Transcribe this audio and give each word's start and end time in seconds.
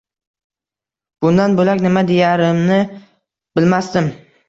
Bundan 1.27 1.59
bo‘lak 1.61 1.85
nima 1.89 2.05
deyarimni 2.09 2.83
bilmasdim 2.93 4.15